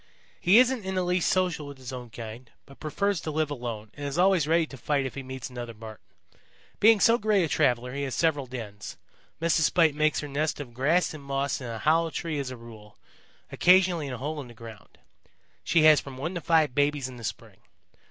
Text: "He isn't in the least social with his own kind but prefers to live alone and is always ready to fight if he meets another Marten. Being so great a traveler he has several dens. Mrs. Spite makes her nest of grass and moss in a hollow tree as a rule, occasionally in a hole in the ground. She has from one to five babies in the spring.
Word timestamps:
"He 0.39 0.57
isn't 0.57 0.83
in 0.83 0.95
the 0.95 1.03
least 1.03 1.29
social 1.29 1.67
with 1.67 1.77
his 1.77 1.93
own 1.93 2.09
kind 2.09 2.49
but 2.65 2.79
prefers 2.79 3.21
to 3.21 3.29
live 3.29 3.51
alone 3.51 3.91
and 3.93 4.03
is 4.07 4.17
always 4.17 4.47
ready 4.47 4.65
to 4.65 4.75
fight 4.75 5.05
if 5.05 5.13
he 5.13 5.21
meets 5.21 5.47
another 5.51 5.75
Marten. 5.75 6.03
Being 6.79 6.99
so 6.99 7.19
great 7.19 7.43
a 7.43 7.47
traveler 7.47 7.93
he 7.93 8.01
has 8.01 8.15
several 8.15 8.47
dens. 8.47 8.97
Mrs. 9.39 9.61
Spite 9.61 9.93
makes 9.93 10.19
her 10.21 10.27
nest 10.27 10.59
of 10.59 10.73
grass 10.73 11.13
and 11.13 11.23
moss 11.23 11.61
in 11.61 11.67
a 11.67 11.77
hollow 11.77 12.09
tree 12.09 12.39
as 12.39 12.49
a 12.49 12.57
rule, 12.57 12.97
occasionally 13.51 14.07
in 14.07 14.13
a 14.13 14.17
hole 14.17 14.41
in 14.41 14.47
the 14.47 14.55
ground. 14.55 14.97
She 15.63 15.83
has 15.83 16.01
from 16.01 16.17
one 16.17 16.33
to 16.33 16.41
five 16.41 16.73
babies 16.73 17.07
in 17.07 17.17
the 17.17 17.23
spring. 17.23 17.59